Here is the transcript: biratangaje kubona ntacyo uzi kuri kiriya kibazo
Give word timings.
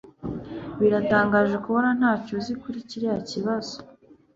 biratangaje 0.79 1.55
kubona 1.65 1.89
ntacyo 1.99 2.31
uzi 2.37 2.53
kuri 2.61 2.77
kiriya 2.89 3.17
kibazo 3.29 3.75